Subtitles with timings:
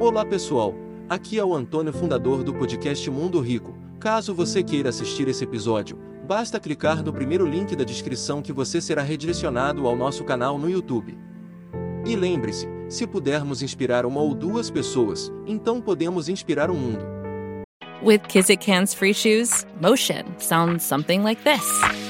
[0.00, 0.74] Olá pessoal,
[1.10, 3.76] aqui é o Antônio, fundador do podcast Mundo Rico.
[4.00, 8.80] Caso você queira assistir esse episódio, basta clicar no primeiro link da descrição que você
[8.80, 11.18] será redirecionado ao nosso canal no YouTube.
[12.06, 17.04] E lembre-se, se pudermos inspirar uma ou duas pessoas, então podemos inspirar o mundo.
[18.02, 22.09] With Kizik hands free shoes, motion sounds something like this.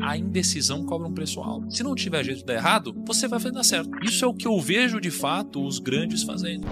[0.00, 1.74] a indecisão cobra um preço alto.
[1.74, 3.90] Se não tiver jeito de dar errado, você vai fazer dar certo.
[4.02, 6.66] Isso é o que eu vejo de fato os grandes fazendo.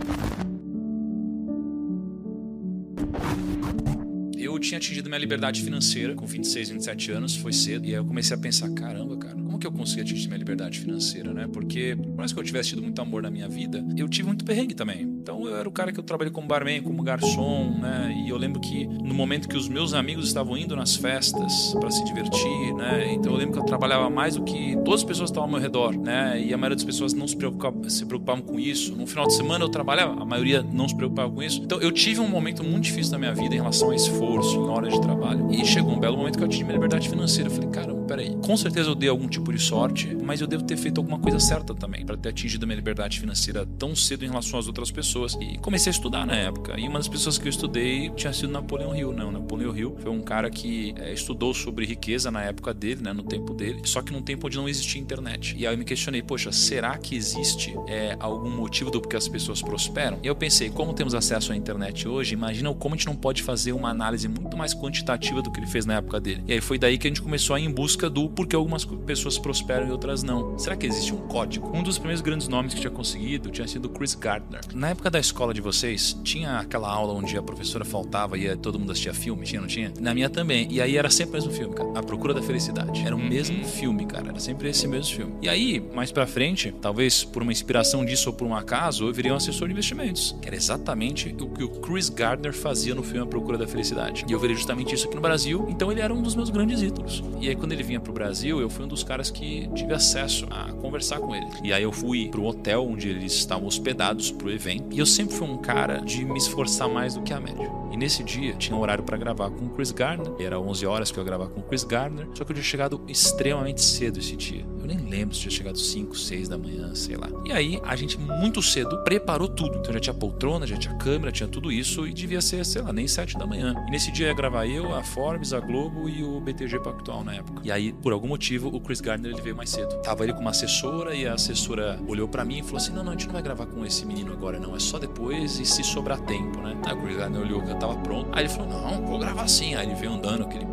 [4.37, 8.05] Eu tinha atingido minha liberdade financeira com 26, 27 anos, foi cedo, e aí eu
[8.05, 11.47] comecei a pensar, caramba, cara, como que eu consegui atingir minha liberdade financeira, né?
[11.47, 14.45] Porque, por mais que eu tivesse tido muito amor na minha vida, eu tive muito
[14.45, 15.10] perrengue também.
[15.21, 18.25] Então eu era o cara que eu trabalhei como barman, como garçom, né?
[18.25, 21.91] E eu lembro que no momento que os meus amigos estavam indo nas festas para
[21.91, 23.13] se divertir, né?
[23.13, 25.51] Então eu lembro que eu trabalhava mais do que todas as pessoas que estavam ao
[25.51, 26.43] meu redor, né?
[26.43, 28.97] E a maioria das pessoas não se preocupavam, se preocupavam com isso.
[28.97, 31.61] No final de semana eu trabalhava, a maioria não se preocupava com isso.
[31.63, 34.69] Então eu tive um momento muito difícil na minha vida em relação a esforço, em
[34.69, 35.53] hora de trabalho.
[35.53, 37.51] E chegou um belo momento que eu atingi minha liberdade financeira.
[37.51, 38.35] Eu falei, caramba, peraí.
[38.43, 41.39] Com certeza eu dei algum tipo de sorte, mas eu devo ter feito alguma coisa
[41.39, 44.91] certa também para ter atingido a minha liberdade financeira tão cedo em relação às outras
[44.91, 45.10] pessoas.
[45.41, 46.79] E comecei a estudar na época.
[46.79, 49.25] E uma das pessoas que eu estudei tinha sido Napoleão Hill, né?
[49.25, 53.13] O Napoleão Hill foi um cara que é, estudou sobre riqueza na época dele, né?
[53.13, 55.57] No tempo dele, só que num tempo onde não existia internet.
[55.59, 59.29] E aí eu me questionei, poxa, será que existe é, algum motivo do porquê as
[59.29, 60.19] pessoas prosperam?
[60.23, 63.43] E eu pensei, como temos acesso à internet hoje, imagina como a gente não pode
[63.43, 66.43] fazer uma análise muito mais quantitativa do que ele fez na época dele.
[66.47, 68.85] E aí foi daí que a gente começou a ir em busca do porquê algumas
[68.85, 70.59] pessoas prosperam e outras não.
[70.59, 71.71] Será que existe um código?
[71.75, 74.61] Um dos primeiros grandes nomes que tinha conseguido tinha sido Chris Gardner.
[74.75, 78.79] Na época da escola de vocês, tinha aquela aula onde a professora faltava e todo
[78.79, 79.93] mundo assistia filme, tinha, não tinha?
[80.01, 80.67] Na minha também.
[80.71, 81.91] E aí era sempre o mesmo filme, cara.
[81.99, 83.03] A Procura da Felicidade.
[83.07, 84.29] Era o mesmo filme, cara.
[84.29, 85.35] Era sempre esse mesmo filme.
[85.41, 89.13] E aí, mais pra frente, talvez por uma inspiração disso ou por um acaso, eu
[89.13, 90.37] virei um assessor de investimentos.
[90.43, 94.25] Que era exatamente o que o Chris Gardner fazia no filme A Procura da Felicidade.
[94.29, 95.67] E eu virei justamente isso aqui no Brasil.
[95.69, 97.23] Então ele era um dos meus grandes ídolos.
[97.41, 100.47] E aí quando ele vinha pro Brasil, eu fui um dos caras que tive acesso
[100.51, 101.47] a conversar com ele.
[101.63, 104.90] E aí eu fui pro hotel onde eles estavam hospedados pro evento.
[104.91, 107.71] E eu sempre fui um cara de me esforçar mais do que a média.
[107.93, 110.33] E nesse dia tinha um horário para gravar com o Chris Gardner.
[110.39, 112.27] Era 11 horas que eu ia gravar com o Chris Gardner.
[112.35, 114.67] Só que eu tinha chegado extremamente cedo esse dia.
[114.91, 117.29] Nem lembro se tinha chegado 5, 6 da manhã, sei lá.
[117.45, 119.79] E aí a gente muito cedo preparou tudo.
[119.79, 122.93] Então já tinha poltrona, já tinha câmera, tinha tudo isso e devia ser, sei lá,
[122.93, 123.73] nem 7 da manhã.
[123.87, 127.35] E nesse dia ia gravar eu, a Forbes, a Globo e o BTG Pactual na
[127.35, 127.63] época.
[127.63, 129.95] E aí, por algum motivo, o Chris Gardner ele veio mais cedo.
[130.03, 133.05] Tava ele com uma assessora e a assessora olhou para mim e falou assim: "Não,
[133.05, 135.65] não, a gente não vai gravar com esse menino agora não, é só depois e
[135.65, 138.29] se sobrar tempo, né?" Aí o Chris Gardner olhou que eu tava pronto.
[138.33, 140.65] Aí ele falou: "Não, vou gravar sim." Aí ele veio andando aquele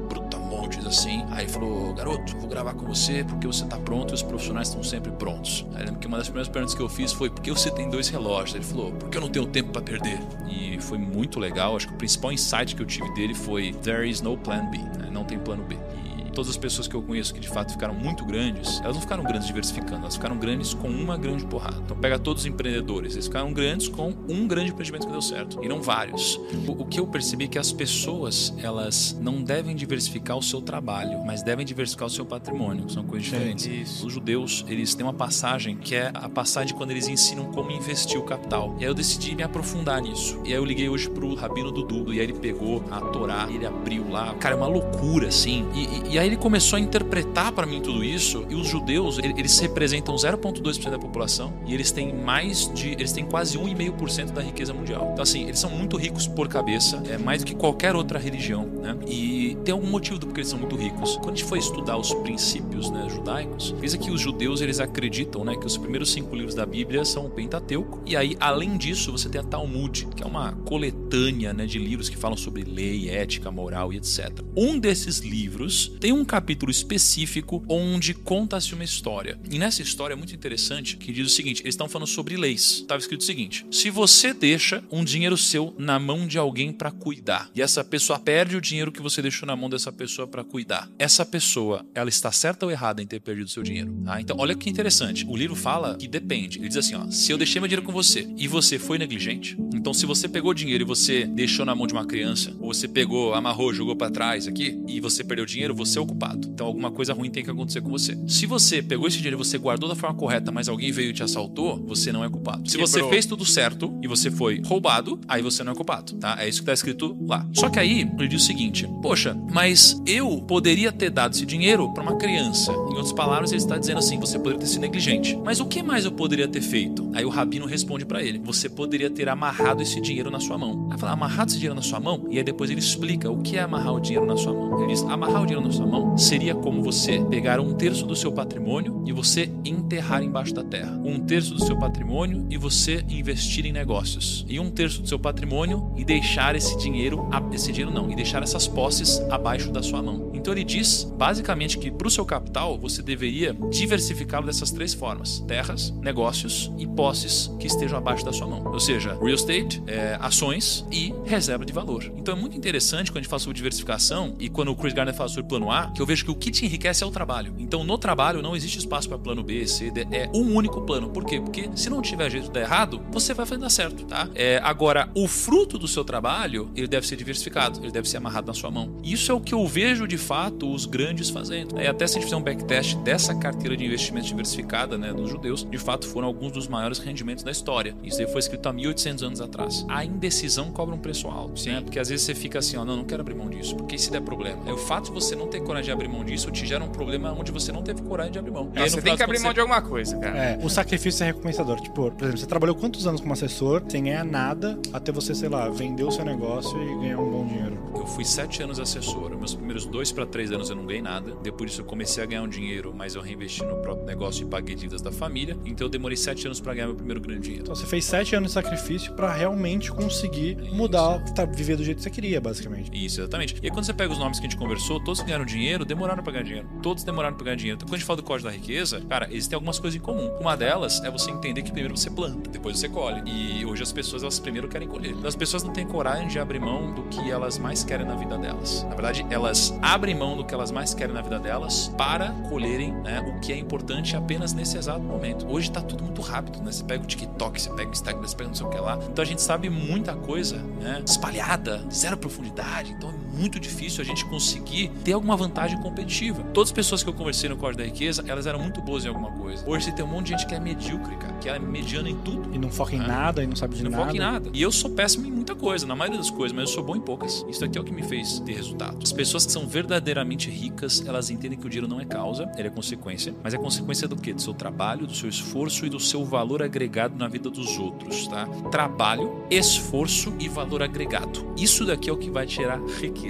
[0.87, 1.23] assim.
[1.31, 4.67] Aí ele falou: "Garoto, vou gravar com você porque você tá pronto e os profissionais
[4.67, 7.41] estão sempre prontos." Aí lembro que uma das primeiras perguntas que eu fiz foi: "Por
[7.41, 10.19] que você tem dois relógios?" Ele falou: "Porque eu não tenho tempo para perder."
[10.49, 11.75] E foi muito legal.
[11.75, 14.77] Acho que o principal insight que eu tive dele foi: "There is no plan B."
[14.77, 15.09] Né?
[15.11, 15.75] Não tem plano B.
[15.75, 16.06] E
[16.37, 19.23] todas as pessoas que eu conheço que de fato ficaram muito grandes, elas não ficaram
[19.23, 21.81] grandes diversificando, elas ficaram grandes com uma grande porrada.
[21.83, 25.57] Então pega todos os empreendedores, eles ficaram grandes com um grande empreendimento que deu certo
[25.63, 26.39] e não vários.
[26.67, 30.61] O, o que eu percebi é que as pessoas, elas não devem diversificar o seu
[30.61, 34.03] trabalho, mas devem diversificar o seu patrimônio, que são coisas diferentes.
[34.03, 38.19] Os judeus, eles têm uma passagem que é a passagem quando eles ensinam como investir
[38.19, 38.75] o capital.
[38.77, 40.39] E aí eu decidi me aprofundar nisso.
[40.45, 43.65] E aí eu liguei hoje pro Rabino Dudu, e aí ele pegou a Torá, ele
[43.65, 44.35] abriu lá.
[44.35, 45.67] Cara, é uma loucura assim.
[45.73, 48.45] E, e, e aí ele começou a interpretar para mim tudo isso.
[48.49, 52.89] E os judeus, ele- eles representam 0,2% da população e eles têm mais de.
[52.91, 55.09] Eles têm quase 1,5% da riqueza mundial.
[55.13, 58.65] Então, assim, eles são muito ricos por cabeça, é mais do que qualquer outra religião,
[58.65, 58.95] né?
[59.07, 61.15] E tem algum motivo do porquê eles são muito ricos.
[61.17, 65.43] Quando a gente foi estudar os princípios né, judaicos, pensa que os judeus eles acreditam
[65.43, 68.01] né, que os primeiros cinco livros da Bíblia são o Pentateuco.
[68.05, 72.09] E aí, além disso, você tem a Talmud, que é uma coletânea né, de livros
[72.09, 74.31] que falam sobre lei, ética, moral e etc.
[74.55, 79.39] Um desses livros tem um capítulo específico onde conta-se uma história.
[79.49, 82.79] E nessa história é muito interessante que diz o seguinte: eles estão falando sobre leis.
[82.79, 86.91] Estava escrito o seguinte: se você deixa um dinheiro seu na mão de alguém para
[86.91, 90.43] cuidar e essa pessoa perde o dinheiro que você deixou na mão dessa pessoa para
[90.43, 93.93] cuidar, essa pessoa ela está certa ou errada em ter perdido seu dinheiro?
[94.05, 94.19] Tá?
[94.21, 95.25] Então, olha que interessante.
[95.27, 96.59] O livro fala que depende.
[96.59, 99.57] Ele diz assim: ó, se eu deixei meu dinheiro com você e você foi negligente,
[99.73, 102.87] então se você pegou dinheiro e você deixou na mão de uma criança, ou você
[102.87, 106.47] pegou, amarrou, jogou para trás aqui e você perdeu o dinheiro, você é o culpado.
[106.47, 108.17] Então alguma coisa ruim tem que acontecer com você.
[108.27, 111.13] Se você pegou esse dinheiro e você guardou da forma correta, mas alguém veio e
[111.13, 112.69] te assaltou, você não é culpado.
[112.69, 116.37] Se você fez tudo certo e você foi roubado, aí você não é culpado, tá?
[116.39, 117.45] É isso que tá escrito lá.
[117.53, 121.91] Só que aí ele diz o seguinte: Poxa, mas eu poderia ter dado esse dinheiro
[121.93, 122.71] para uma criança.
[122.71, 125.37] Em outras palavras, ele está dizendo assim: você poderia ter sido negligente.
[125.43, 127.09] Mas o que mais eu poderia ter feito?
[127.13, 130.87] Aí o rabino responde para ele: Você poderia ter amarrado esse dinheiro na sua mão.
[130.91, 132.25] Aí fala: Amarrado esse dinheiro na sua mão?
[132.29, 134.79] E aí depois ele explica o que é amarrar o dinheiro na sua mão.
[134.79, 138.15] Ele diz: Amarrar o dinheiro na sua mão seria como você pegar um terço do
[138.15, 140.99] seu patrimônio e você enterrar embaixo da terra.
[141.03, 144.45] Um terço do seu patrimônio e você investir em negócios.
[144.47, 148.43] E um terço do seu patrimônio e deixar esse dinheiro, esse dinheiro não, e deixar
[148.43, 150.26] essas posses abaixo da sua mão.
[150.47, 155.41] Então ele diz basicamente que para o seu capital você deveria diversificá-lo dessas três formas:
[155.45, 158.63] terras, negócios e posses que estejam abaixo da sua mão.
[158.65, 162.09] Ou seja, real estate, é, ações e reserva de valor.
[162.15, 165.13] Então é muito interessante quando a gente fala sobre diversificação e quando o Chris Gardner
[165.13, 167.53] fala sobre plano A, que eu vejo que o que te enriquece é o trabalho.
[167.59, 171.09] Então no trabalho não existe espaço para plano B, C, D, é um único plano.
[171.09, 171.41] Por quê?
[171.41, 174.29] Porque se não tiver jeito de dar errado, você vai fazer dar certo, tá?
[174.33, 178.47] É, agora, o fruto do seu trabalho, ele deve ser diversificado, ele deve ser amarrado
[178.47, 178.95] na sua mão.
[179.03, 181.79] Isso é o que eu vejo de fato os grandes fazendo.
[181.79, 185.29] É, até se a gente fizer um backtest dessa carteira de investimentos diversificada né, dos
[185.29, 187.95] judeus, de fato foram alguns dos maiores rendimentos da história.
[188.03, 189.85] Isso aí foi escrito há 1800 anos atrás.
[189.89, 191.71] A indecisão cobra um preço alto, sim.
[191.71, 191.81] Né?
[191.81, 194.11] porque às vezes você fica assim, ó, não, não quero abrir mão disso, porque se
[194.11, 194.61] der problema.
[194.67, 196.89] É o fato de você não ter coragem de abrir mão disso te gera um
[196.89, 198.71] problema onde você não teve coragem de abrir mão.
[198.75, 199.53] É, você tem que abrir mão você...
[199.55, 200.37] de alguma coisa, cara.
[200.37, 201.79] É, o sacrifício é recompensador.
[201.79, 205.49] Tipo, por exemplo, você trabalhou quantos anos como assessor sem ganhar nada até você, sei
[205.49, 207.77] lá, vender o seu negócio e ganhar um bom dinheiro?
[207.95, 209.35] Eu fui sete anos assessor.
[209.37, 211.35] Meus primeiros dois para três anos eu não ganhei nada.
[211.41, 214.49] Depois disso eu comecei a ganhar um dinheiro, mas eu reinvesti no próprio negócio e
[214.49, 215.57] paguei dívidas da família.
[215.65, 217.63] Então eu demorei sete anos para ganhar meu primeiro grande dinheiro.
[217.63, 220.75] Então você fez sete anos de sacrifício para realmente conseguir Isso.
[220.75, 222.91] mudar, tá, viver do jeito que você queria, basicamente.
[222.93, 223.55] Isso, exatamente.
[223.61, 225.85] E aí quando você pega os nomes que a gente conversou, todos que ganharam dinheiro
[225.85, 226.69] demoraram para ganhar dinheiro.
[226.81, 227.77] Todos demoraram para ganhar dinheiro.
[227.77, 230.29] Então quando a gente fala do código da riqueza, cara, existem algumas coisas em comum.
[230.39, 233.21] Uma delas é você entender que primeiro você planta, depois você colhe.
[233.25, 235.11] E hoje as pessoas, elas primeiro querem colher.
[235.11, 238.15] Então, as pessoas não têm coragem de abrir mão do que elas mais querem na
[238.15, 238.83] vida delas.
[238.83, 242.93] Na verdade, elas abrem mão do que elas mais querem na vida delas para colherem
[242.93, 245.47] né, o que é importante apenas nesse exato momento.
[245.47, 246.71] Hoje tá tudo muito rápido, né?
[246.71, 248.99] Você pega o TikTok, você pega o Instagram, você pega não sei o que lá.
[249.09, 251.01] Então a gente sabe muita coisa, né?
[251.05, 252.91] Espalhada, zero profundidade.
[252.91, 256.43] Então é muito difícil a gente conseguir ter alguma vantagem competitiva.
[256.53, 259.07] Todas as pessoas que eu conversei no Código da Riqueza, elas eram muito boas em
[259.07, 259.63] alguma coisa.
[259.67, 262.15] Hoje você tem um monte de gente que é medíocre, cara, que é mediana em
[262.17, 262.53] tudo.
[262.53, 263.07] E não foca em né?
[263.07, 264.03] nada, e não sabe de não nada.
[264.03, 264.49] Não foca em nada.
[264.53, 266.95] E eu sou péssimo em muita coisa, na maioria das coisas, mas eu sou bom
[266.95, 267.45] em poucas.
[267.47, 268.97] Isso aqui é o que me fez ter resultado.
[269.01, 272.67] As pessoas que são verdadeiramente ricas, elas entendem que o dinheiro não é causa, ele
[272.67, 273.33] é consequência.
[273.43, 274.33] Mas é consequência do quê?
[274.33, 278.27] Do seu trabalho, do seu esforço e do seu valor agregado na vida dos outros,
[278.27, 278.45] tá?
[278.71, 281.53] Trabalho, esforço e valor agregado.
[281.57, 283.26] Isso daqui é o que vai tirar riqueza.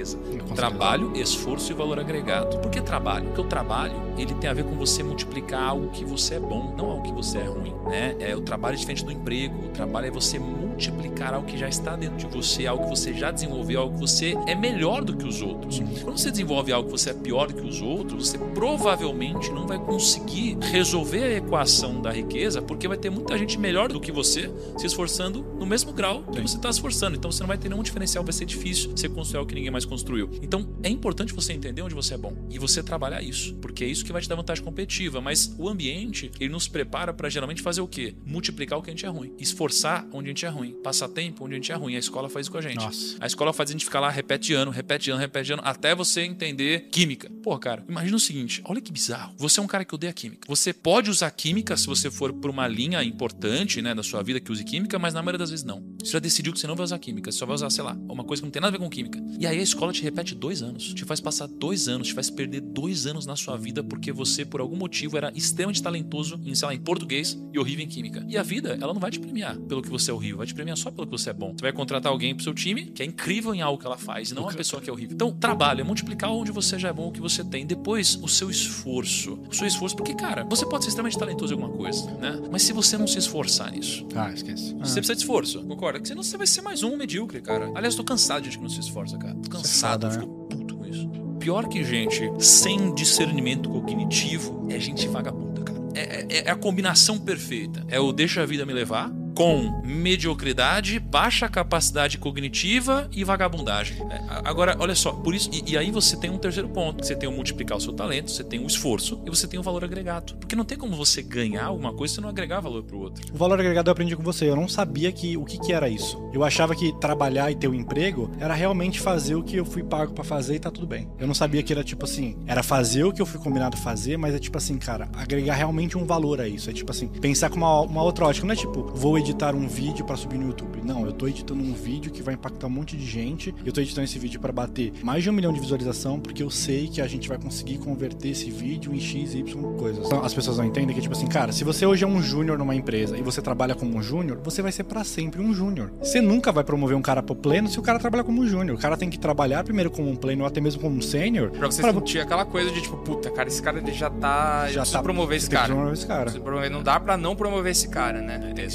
[0.55, 2.57] Trabalho, esforço e valor agregado.
[2.59, 3.25] Por que trabalho?
[3.25, 6.73] Porque o trabalho, ele tem a ver com você multiplicar algo que você é bom,
[6.77, 8.15] não algo que você é ruim, né?
[8.19, 9.65] É, o trabalho é diferente do emprego.
[9.65, 13.13] O trabalho é você multiplicar algo que já está dentro de você, algo que você
[13.13, 15.79] já desenvolveu, algo que você é melhor do que os outros.
[16.03, 19.67] Quando você desenvolve algo que você é pior do que os outros, você provavelmente não
[19.67, 24.11] vai conseguir resolver a equação da riqueza, porque vai ter muita gente melhor do que
[24.11, 27.15] você se esforçando no mesmo grau que você está se esforçando.
[27.15, 29.71] Então você não vai ter nenhum diferencial, vai ser difícil você construir algo que ninguém
[29.71, 30.29] mais construiu.
[30.41, 33.87] Então é importante você entender onde você é bom e você trabalhar isso, porque é
[33.87, 35.21] isso que vai te dar vantagem competitiva.
[35.21, 38.15] Mas o ambiente, ele nos prepara para geralmente fazer o quê?
[38.25, 41.45] Multiplicar o que a gente é ruim, esforçar onde a gente é ruim, passar tempo
[41.45, 41.95] onde a gente é ruim.
[41.95, 42.77] A escola faz isso com a gente.
[42.77, 43.17] Nossa.
[43.19, 46.21] A escola faz a gente ficar lá, repete ano, repete ano, repete ano, até você
[46.21, 47.29] entender química.
[47.41, 49.33] Pô, cara, imagina o seguinte: olha que bizarro.
[49.37, 50.47] Você é um cara que odeia química.
[50.47, 54.39] Você pode usar química se você for por uma linha importante, né, da sua vida
[54.39, 55.83] que use química, mas na maioria das vezes não.
[56.07, 57.97] Você já decidiu que você não vai usar química, você só vai usar, sei lá,
[58.07, 59.21] uma coisa que não tem nada a ver com química.
[59.37, 62.29] E aí a escola te repete dois anos, te faz passar dois anos, te faz
[62.29, 66.55] perder dois anos na sua vida porque você, por algum motivo, era extremamente talentoso em,
[66.55, 68.25] sei lá, em português e horrível em química.
[68.29, 70.53] E a vida, ela não vai te premiar pelo que você é horrível, vai te
[70.53, 71.51] premiar só pelo que você é bom.
[71.51, 74.31] Você vai contratar alguém pro seu time que é incrível em algo que ela faz,
[74.31, 75.13] e não uma pessoa que é horrível.
[75.13, 77.65] Então, trabalho é multiplicar onde você já é bom, o que você tem.
[77.65, 79.37] Depois, o seu esforço.
[79.49, 82.41] O seu esforço, porque, cara, você pode ser extremamente talentoso em alguma coisa, né?
[82.49, 84.07] Mas se você não se esforçar nisso.
[84.15, 84.73] Ah, esquece.
[84.79, 84.85] Ah.
[84.85, 85.96] Você precisa de esforço, concorda?
[85.97, 87.71] Porque senão você vai ser mais um medíocre, cara.
[87.75, 89.35] Aliás, tô cansado de gente que não se esforça, cara.
[89.35, 90.27] Tô cansado, é foda, né?
[90.27, 95.79] fico puto com isso pior que gente sem discernimento cognitivo é gente vagabunda, cara.
[95.95, 97.85] É, é, é a combinação perfeita.
[97.87, 103.97] É o deixa a vida me levar com mediocridade, baixa capacidade cognitiva e vagabundagem.
[104.09, 107.15] É, agora, olha só, por isso e, e, aí você tem um terceiro ponto, você
[107.15, 109.83] tem o multiplicar o seu talento, você tem o esforço e você tem o valor
[109.83, 110.33] agregado.
[110.37, 113.31] Porque não tem como você ganhar alguma coisa se não agregar valor para o outro.
[113.31, 114.49] O valor agregado eu aprendi com você.
[114.49, 116.19] Eu não sabia que o que, que era isso.
[116.33, 119.83] Eu achava que trabalhar e ter um emprego era realmente fazer o que eu fui
[119.83, 121.07] pago para fazer e tá tudo bem.
[121.19, 124.17] Eu não sabia que era tipo assim, era fazer o que eu fui combinado fazer,
[124.17, 126.71] mas é tipo assim, cara, agregar realmente um valor a isso.
[126.71, 128.47] É tipo assim, pensar com uma, uma outra ótica.
[128.47, 130.81] Não é tipo, vou editar um vídeo para subir no YouTube.
[130.83, 133.53] Não, eu tô editando um vídeo que vai impactar um monte de gente.
[133.65, 136.49] Eu tô editando esse vídeo para bater mais de um milhão de visualização, porque eu
[136.49, 139.43] sei que a gente vai conseguir converter esse vídeo em X, Y
[139.77, 140.05] coisas.
[140.05, 142.57] Então, as pessoas não entendem que, tipo assim, cara, se você hoje é um júnior
[142.57, 145.91] numa empresa e você trabalha como um júnior, você vai ser para sempre um júnior.
[145.99, 148.77] Você nunca vai promover um cara pro pleno se o cara trabalha como um júnior.
[148.77, 151.51] O cara tem que trabalhar primeiro como um pleno ou até mesmo como um sênior.
[151.51, 151.93] Pra você pra...
[151.93, 154.67] sentir aquela coisa de, tipo, puta, cara, esse cara já tá.
[154.69, 155.67] Já tá promover esse cara.
[155.67, 156.31] promover esse cara.
[156.69, 158.53] Não dá pra não promover esse cara, né?
[158.55, 158.67] Tem,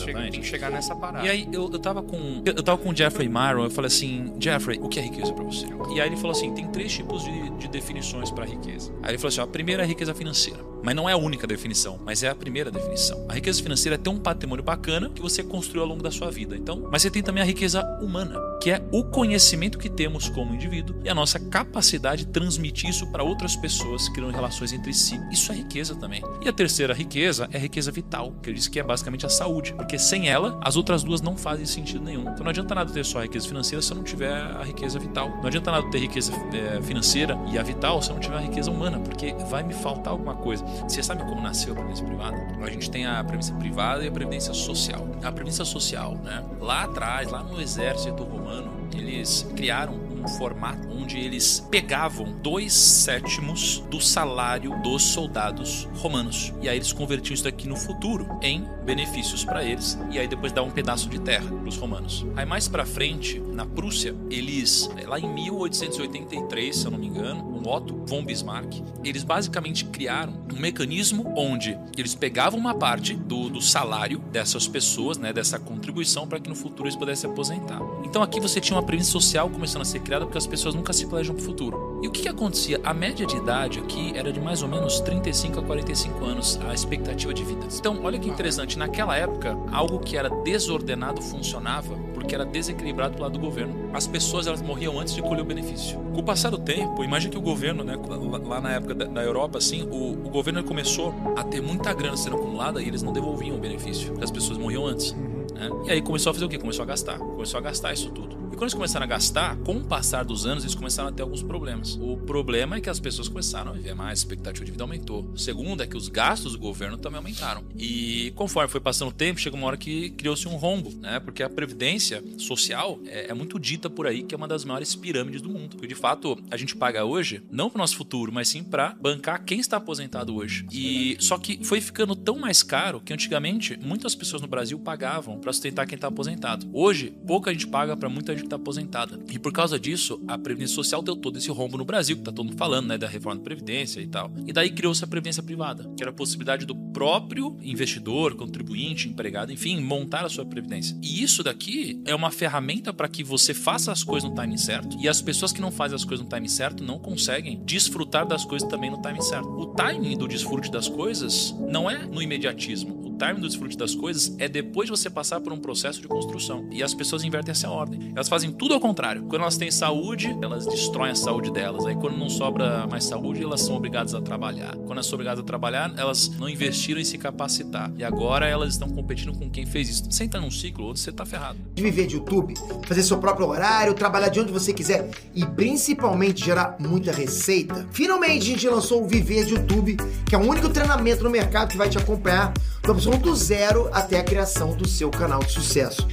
[0.44, 1.26] chegar nessa parada.
[1.26, 2.42] E aí, eu, eu tava com.
[2.44, 5.44] Eu, tava com o Jeffrey Maron, eu falei assim, Jeffrey, o que é riqueza para
[5.44, 5.66] você?
[5.94, 8.92] E aí ele falou assim: tem três tipos de, de definições para riqueza.
[9.02, 10.72] Aí ele falou assim: ó, a primeira é a riqueza financeira.
[10.82, 13.24] Mas não é a única definição, mas é a primeira definição.
[13.28, 16.30] A riqueza financeira é ter um patrimônio bacana que você construiu ao longo da sua
[16.30, 16.56] vida.
[16.56, 20.54] Então, mas você tem também a riqueza humana, que é o conhecimento que temos como
[20.54, 25.20] indivíduo e a nossa capacidade de transmitir isso para outras pessoas, criando relações entre si.
[25.30, 26.22] Isso é riqueza também.
[26.44, 29.28] E a terceira riqueza é a riqueza vital, que ele diz que é basicamente a
[29.28, 32.22] saúde, porque sem ela, as outras duas não fazem sentido nenhum.
[32.22, 35.28] Então não adianta nada ter só a riqueza financeira se não tiver a riqueza vital.
[35.28, 38.70] Não adianta nada ter riqueza é, financeira e a vital se não tiver a riqueza
[38.70, 40.64] humana, porque vai me faltar alguma coisa.
[40.88, 42.36] Você sabe como nasceu a previdência privada?
[42.62, 45.06] A gente tem a previdência privada e a previdência social.
[45.22, 46.42] A previdência social, né?
[46.60, 53.80] Lá atrás, lá no exército romano, eles criaram um formato onde eles pegavam dois sétimos
[53.90, 56.52] do salário dos soldados romanos.
[56.60, 60.52] E aí eles convertiam isso daqui no futuro em benefícios para eles e aí depois
[60.52, 62.24] dá um pedaço de terra para os romanos.
[62.36, 67.51] Aí mais para frente, na Prússia, eles lá em 1883, se eu não me engano,
[67.64, 73.48] o Otto von Bismarck, eles basicamente criaram um mecanismo onde eles pegavam uma parte do,
[73.48, 77.80] do salário dessas pessoas, né, dessa contribuição para que no futuro eles pudessem se aposentar.
[78.04, 80.92] Então aqui você tinha uma previdência social começando a ser criada porque as pessoas nunca
[80.92, 82.00] se planejam para o futuro.
[82.02, 82.80] E o que, que acontecia?
[82.82, 86.74] A média de idade aqui era de mais ou menos 35 a 45 anos a
[86.74, 87.66] expectativa de vida.
[87.72, 93.22] Então, olha que interessante, naquela época, algo que era desordenado funcionava porque era desequilibrado do
[93.22, 93.90] lado do governo.
[93.92, 95.98] As pessoas elas morriam antes de colher o benefício.
[96.14, 97.98] Com o passar do tempo, imagine que o governo, né,
[98.44, 102.16] lá na época da, da Europa, assim, o, o governo começou a ter muita grana
[102.16, 105.12] sendo acumulada e eles não devolviam o benefício, porque as pessoas morriam antes.
[105.12, 105.68] Né?
[105.86, 106.58] E aí começou a fazer o quê?
[106.58, 107.18] Começou a gastar.
[107.18, 108.41] Começou a gastar isso tudo.
[108.52, 111.22] E quando eles começaram a gastar, com o passar dos anos, eles começaram a ter
[111.22, 111.98] alguns problemas.
[111.98, 115.24] O problema é que as pessoas começaram a viver mais, a expectativa de vida aumentou.
[115.32, 117.64] O segundo é que os gastos do governo também aumentaram.
[117.78, 121.18] E conforme foi passando o tempo, chegou uma hora que criou-se um rombo, né?
[121.18, 124.94] Porque a previdência social é, é, muito dita por aí que é uma das maiores
[124.94, 125.70] pirâmides do mundo.
[125.70, 128.94] Porque de fato a gente paga hoje, não para o nosso futuro, mas sim para
[129.00, 130.66] bancar quem está aposentado hoje.
[130.70, 135.38] E só que foi ficando tão mais caro que antigamente muitas pessoas no Brasil pagavam
[135.38, 136.68] para sustentar quem está aposentado.
[136.70, 139.18] Hoje, pouca gente paga para muita gente que está aposentada.
[139.30, 142.32] E por causa disso, a Previdência Social deu todo esse rombo no Brasil, que está
[142.32, 144.30] todo mundo falando, né, da reforma da Previdência e tal.
[144.46, 149.52] E daí criou-se a Previdência Privada, que era a possibilidade do próprio investidor, contribuinte, empregado,
[149.52, 150.96] enfim, montar a sua Previdência.
[151.02, 154.96] E isso daqui é uma ferramenta para que você faça as coisas no timing certo.
[155.00, 158.44] E as pessoas que não fazem as coisas no timing certo não conseguem desfrutar das
[158.44, 159.48] coisas também no timing certo.
[159.48, 164.34] O timing do desfrute das coisas não é no imediatismo time do desfrute das coisas
[164.38, 166.68] é depois de você passar por um processo de construção.
[166.70, 168.12] E as pessoas invertem essa ordem.
[168.14, 169.22] Elas fazem tudo ao contrário.
[169.24, 171.84] Quando elas têm saúde, elas destroem a saúde delas.
[171.86, 174.76] Aí quando não sobra mais saúde, elas são obrigadas a trabalhar.
[174.76, 177.92] Quando elas são obrigadas a trabalhar, elas não investiram em se capacitar.
[177.96, 180.04] E agora elas estão competindo com quem fez isso.
[180.10, 181.58] Você entra num ciclo onde você está ferrado.
[181.74, 182.54] De viver de YouTube,
[182.86, 187.86] fazer seu próprio horário, trabalhar de onde você quiser e principalmente gerar muita receita.
[187.92, 191.70] Finalmente a gente lançou o Viver de YouTube, que é o único treinamento no mercado
[191.70, 195.52] que vai te acompanhar da opção do zero até a criação do seu canal de
[195.52, 196.06] sucesso.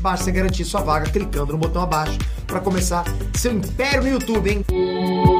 [0.00, 5.37] Basta garantir sua vaga clicando no botão abaixo para começar seu império no YouTube, hein?